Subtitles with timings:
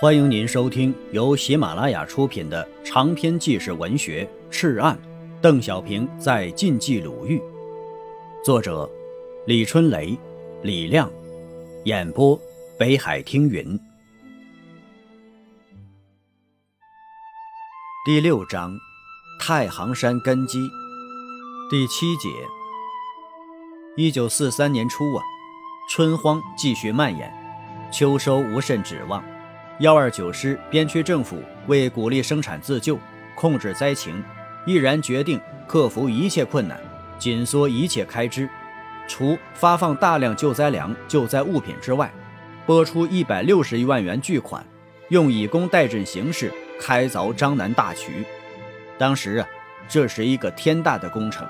[0.00, 4.96] 欢迎您收听由喜马拉雅出品的长篇纪实文学《赤案》，
[5.40, 7.42] 邓小平在晋冀鲁豫，
[8.44, 8.88] 作者
[9.44, 10.16] 李春雷、
[10.62, 11.10] 李亮，
[11.84, 12.40] 演播
[12.78, 13.76] 北海听云。
[18.06, 18.78] 第六章，
[19.40, 20.60] 太行山根基，
[21.68, 22.28] 第七节。
[23.96, 25.24] 一九四三年初啊，
[25.90, 27.28] 春荒继续蔓延，
[27.92, 29.20] 秋收无甚指望。
[29.80, 32.98] 幺二九师边区政府为鼓励生产自救、
[33.36, 34.22] 控制灾情，
[34.66, 36.80] 毅然决定克服一切困难，
[37.16, 38.48] 紧缩一切开支，
[39.06, 42.12] 除发放大量救灾粮、救灾物品之外，
[42.66, 44.66] 拨出一百六十余万元巨款，
[45.10, 48.24] 用以工代赈形式开凿张南大渠。
[48.98, 49.46] 当时啊，
[49.88, 51.46] 这是一个天大的工程。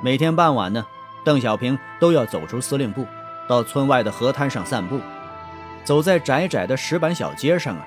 [0.00, 0.86] 每天傍晚呢，
[1.24, 3.04] 邓小平都要走出司令部，
[3.48, 5.00] 到村外的河滩上散步。
[5.84, 7.86] 走在窄窄的石板小街上啊，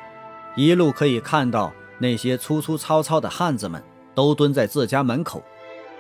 [0.55, 5.43] 一路可以看到那些粗粗糙糙的汉子们都蹲在自家门口，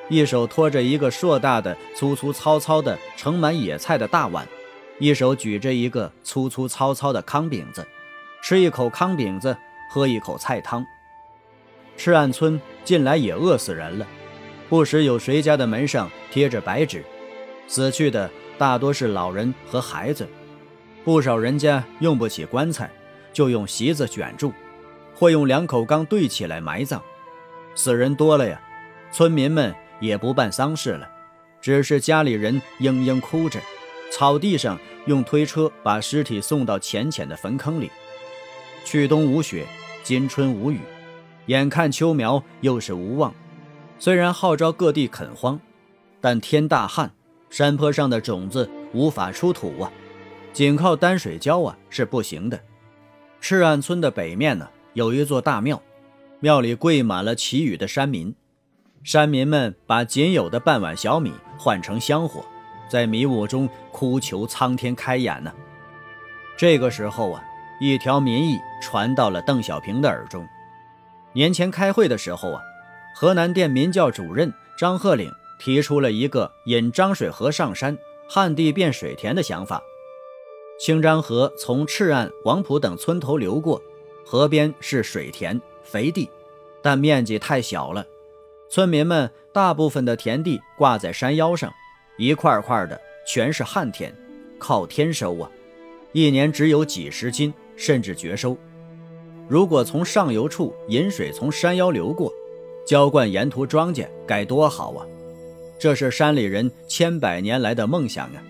[0.07, 4.47] 一手托着一个硕大的粗粗糙糙的盛满野菜的大碗，
[4.99, 7.85] 一手举着一个粗粗糙糙的糠饼子，
[8.43, 9.57] 吃一口糠饼子，
[9.91, 10.85] 喝一口菜汤。
[11.95, 14.05] 赤岸村近来也饿死人了，
[14.69, 17.03] 不时有谁家的门上贴着白纸，
[17.67, 20.27] 死去的大多是老人和孩子。
[21.07, 22.91] 不少人家用不起棺材，
[23.31, 24.51] 就用席子卷住，
[25.15, 27.01] 或用两口缸对起来埋葬。
[27.75, 28.61] 死人多了呀，
[29.09, 31.09] 村民们也不办丧事了，
[31.61, 33.57] 只是家里人嘤嘤哭着，
[34.11, 37.89] 草地上用推车把尸体送到浅浅的坟坑里。
[38.83, 39.65] 去冬无雪，
[40.03, 40.81] 今春无雨，
[41.45, 43.33] 眼看秋苗又是无望。
[43.97, 45.57] 虽然号召各地垦荒，
[46.19, 47.13] 但天大旱，
[47.49, 49.89] 山坡上的种子无法出土啊。
[50.57, 52.59] 仅靠担水浇啊是不行的。
[53.39, 55.79] 赤岸村的北面呢，有一座大庙，
[56.39, 58.33] 庙里跪满了祈雨的山民。
[59.03, 62.43] 山民们把仅有的半碗小米换成香火，
[62.89, 65.53] 在迷雾中哭求苍天开眼呢。
[66.57, 67.43] 这个时候啊，
[67.79, 70.43] 一条民意传到了邓小平的耳中。
[71.33, 72.63] 年前开会的时候啊，
[73.13, 77.95] 河南店民教主任张鹤岭提出了一个引漳水河上山，
[78.27, 79.79] 旱地变水田的想法。
[80.77, 83.81] 清漳河从赤岸、王浦等村头流过，
[84.23, 86.29] 河边是水田、肥地，
[86.81, 88.05] 但面积太小了。
[88.69, 91.73] 村民们大部分的田地挂在山腰上，
[92.17, 94.13] 一块块的全是旱田，
[94.59, 95.49] 靠天收啊，
[96.11, 98.55] 一年只有几十斤，甚至绝收。
[99.47, 102.31] 如果从上游处引水从山腰流过，
[102.85, 105.07] 浇灌沿途庄稼，该多好啊！
[105.79, 108.43] 这是山里人千百年来的梦想啊！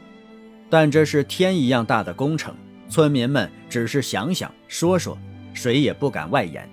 [0.69, 2.53] 但这是天一样大的工程，
[2.89, 5.17] 村民们只是想想说说，
[5.53, 6.69] 谁也不敢外言。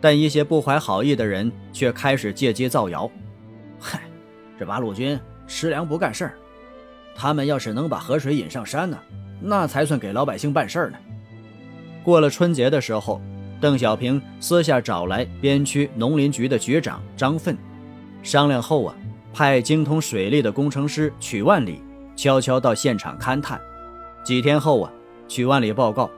[0.00, 3.10] 但一些不怀好意的人却开始借机造谣
[3.80, 4.02] ：“嗨，
[4.58, 6.34] 这八路军吃粮不干事儿，
[7.14, 8.98] 他们要是能把河水引上山呢，
[9.40, 10.98] 那才算给老百姓办事儿呢。”
[12.04, 13.20] 过了春节的时候，
[13.60, 17.56] 邓小平私下找来边区农林局的局长张奋，
[18.22, 18.94] 商量后啊，
[19.32, 21.82] 派精通水利的工程师曲万里。
[22.16, 23.60] 悄悄到现场勘探，
[24.22, 24.92] 几天后啊，
[25.28, 26.10] 曲万里报告，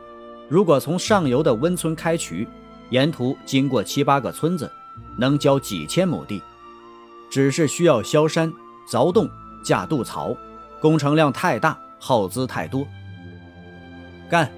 [0.49, 2.47] 如果从上游的温村开渠，
[2.91, 4.71] 沿途经过七八个村子，
[5.17, 6.43] 能浇几千亩地，
[7.31, 8.53] 只是需要削山、
[8.89, 9.29] 凿洞、
[9.65, 10.37] 架渡槽，
[10.81, 12.87] 工程量太大，耗资太多。
[14.29, 14.51] 干，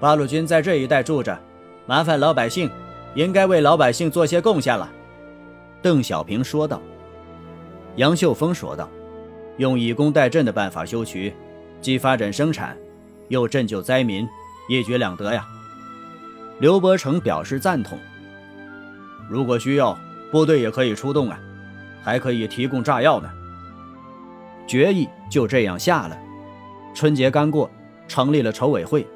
[0.00, 1.38] 八路军在这一带住着，
[1.86, 2.70] 麻烦老百姓，
[3.14, 4.90] 应该为老百姓做些贡献了。
[5.82, 6.80] 邓小平说道。
[7.96, 8.88] 杨秀峰说道。
[9.58, 11.32] 用以工代赈的办法修渠，
[11.80, 12.76] 既发展生产，
[13.28, 14.28] 又赈救灾民，
[14.68, 15.46] 一举两得呀！
[16.58, 17.98] 刘伯承表示赞同。
[19.28, 19.98] 如果需要，
[20.30, 21.38] 部队也可以出动啊，
[22.02, 23.30] 还可以提供炸药呢。
[24.66, 26.18] 决议就这样下了。
[26.94, 27.70] 春节刚过，
[28.08, 29.06] 成立了筹委会，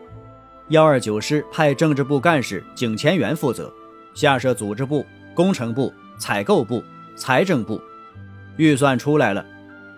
[0.68, 3.72] 幺二九师派政治部干事景前元负责，
[4.14, 5.04] 下设组织部、
[5.34, 6.82] 工程部、采购部、
[7.16, 7.80] 财政部，
[8.56, 9.44] 预算出来了。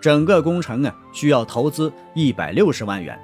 [0.03, 3.17] 整个工程啊，需要投资一百六十万元，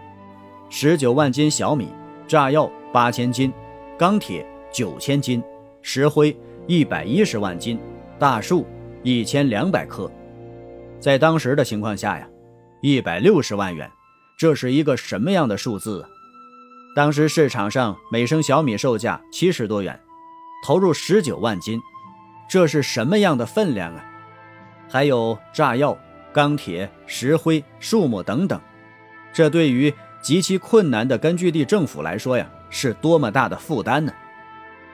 [0.70, 1.90] 十九万斤小米，
[2.26, 3.52] 炸药八千斤，
[3.98, 5.44] 钢铁九千斤，
[5.82, 6.34] 石灰
[6.68, 7.78] 一百一十万斤，
[8.18, 8.66] 大树
[9.04, 10.10] 一千两百棵。
[11.02, 12.26] 在当时的情况下呀，
[12.82, 13.92] 一百六十万元，
[14.38, 16.08] 这是一个什么样的数字？
[16.96, 20.00] 当时市场上每升小米售价七十多元，
[20.66, 21.78] 投入十九万斤，
[22.50, 24.06] 这是什么样的分量啊？
[24.88, 25.98] 还有炸药。
[26.34, 28.60] 钢铁、石灰、树木等等，
[29.34, 34.14] 这对于极其困难的根据地政府来说呀，是多么大的负担呢？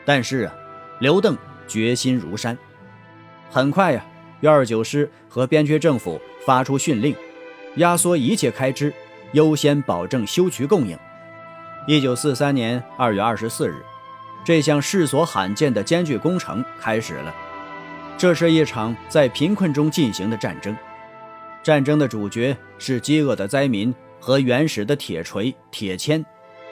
[0.05, 0.53] 但是啊，
[0.99, 1.37] 刘邓
[1.67, 2.57] 决心如山。
[3.49, 4.05] 很快呀，
[4.41, 7.15] 幺二九师和边区政府发出训令，
[7.75, 8.93] 压缩一切开支，
[9.33, 10.97] 优先保证修渠供应。
[11.87, 13.83] 一九四三年二月二十四日，
[14.43, 17.33] 这项世所罕见的艰巨工程开始了。
[18.17, 20.75] 这是一场在贫困中进行的战争，
[21.65, 26.23] 战争的主角是饥饿的灾民和原始的铁锤、铁钎，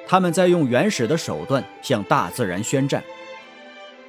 [0.06, 3.04] 他们在用原始的手段向大自然宣战。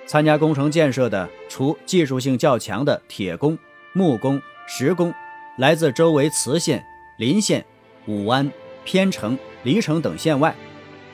[0.05, 3.59] 参加工程建设的，除技术性较强的铁工、
[3.95, 5.11] 木工、石工，
[5.57, 6.85] 来自周围磁县、
[7.17, 7.65] 临县、
[8.07, 8.53] 武安、
[8.85, 10.55] 偏城、黎城等县外，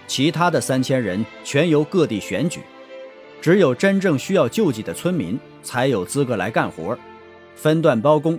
[0.08, 2.58] 其他的三千人全由各地选举。
[3.40, 6.98] 只有真正需要救济的村民才有资格来干活，
[7.54, 8.36] 分段包工，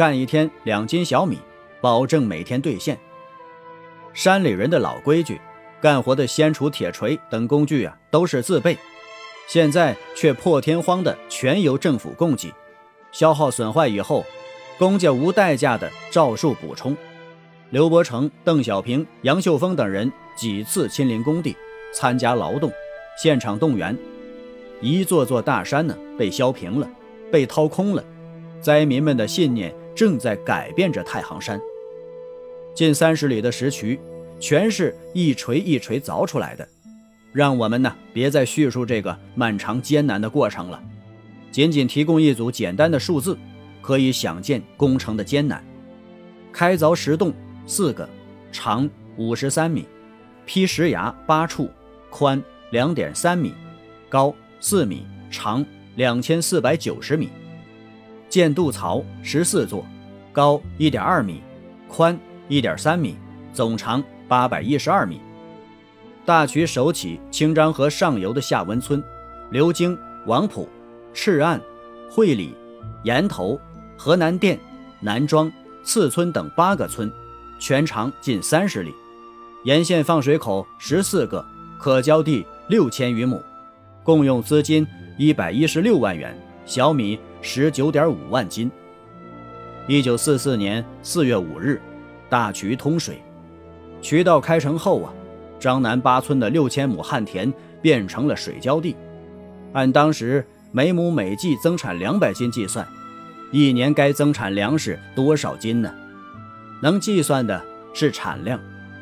[0.00, 1.38] 干一天两斤小米，
[1.78, 2.98] 保证每天兑现。
[4.14, 5.38] 山里人的老规矩，
[5.78, 8.78] 干活的先锄、铁锤等工具啊都是自备，
[9.46, 12.50] 现在却破天荒的全由政府供给，
[13.12, 14.24] 消耗损坏以后，
[14.78, 16.96] 工匠无代价的照数补充。
[17.68, 21.54] 刘伯承、邓小平、杨秀峰等人几次亲临工地
[21.92, 22.72] 参加劳动，
[23.22, 23.94] 现场动员。
[24.80, 26.88] 一座座大山呢被削平了，
[27.30, 28.02] 被掏空了，
[28.62, 29.70] 灾民们的信念
[30.00, 31.60] 正在改变着太行山。
[32.74, 34.00] 近三十里的石渠，
[34.38, 36.66] 全是一锤一锤凿出来的。
[37.34, 40.82] 让我们呢别再叙述这个漫长艰难的过程了，
[41.52, 43.36] 仅仅提供一组简单的数字，
[43.82, 45.62] 可以想见工程的艰难。
[46.50, 47.30] 开凿石洞
[47.66, 48.08] 四个，
[48.50, 48.88] 长
[49.18, 49.84] 五十三米，
[50.46, 51.68] 劈石崖八处，
[52.08, 53.52] 宽两点三米，
[54.08, 54.34] 高。
[54.60, 55.62] 四米长
[55.96, 57.28] 两千四百九十米，
[58.30, 59.84] 建渡槽十四座，
[60.32, 61.42] 高一点二米，
[61.88, 62.16] 宽
[62.48, 63.16] 一点三米，
[63.52, 65.20] 总长八百一十二米。
[66.24, 69.02] 大渠首起清漳河上游的下温村，
[69.50, 70.68] 流经王浦、
[71.12, 71.60] 赤岸、
[72.08, 72.54] 会里、
[73.02, 73.60] 岩头、
[73.98, 74.56] 河南店、
[75.00, 75.50] 南庄、
[75.82, 77.12] 次村等八个村，
[77.58, 78.94] 全长近三十里，
[79.64, 81.44] 沿线放水口十四个，
[81.80, 83.42] 可浇地六千余亩。
[84.04, 84.86] 共用资金
[85.18, 86.34] 一百一十六万元，
[86.70, 88.70] 小米十九点五万斤。
[89.88, 91.82] 一九四四年四月五日，
[92.28, 93.20] 大渠通水，
[94.00, 95.12] 渠道开成后啊，
[95.58, 97.52] 张南八村的六千亩旱田
[97.82, 98.94] 变成了水浇地。
[99.72, 102.86] 按当时每亩每季增产两百斤计算，
[103.50, 105.92] 一年该增产粮食多少斤呢？
[106.80, 107.60] 能计算的
[107.92, 108.60] 是产量，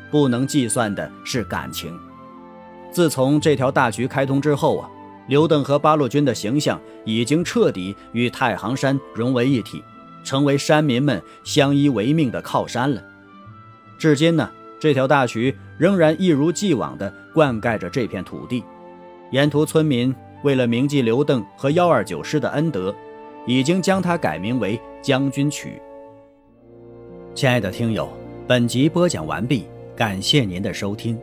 [0.09, 1.95] 不能计算的是感情。
[2.91, 4.89] 自从这条大渠开通之后啊，
[5.29, 9.83] 刘邓和八路军的形象已经彻底与太行山融为一体，
[10.23, 13.01] 成为山民们相依为命的靠山了。
[13.99, 14.49] 至今呢，
[14.79, 18.63] 这条大渠仍然一如既往地灌溉着这片土地。
[19.29, 22.93] 沿途村民为了铭记刘邓和幺二九师的恩德，
[23.45, 25.79] 已经将它改名为将军渠。
[27.35, 28.09] 亲爱的听友，
[28.47, 31.19] 本集播讲完毕，感谢您的收听。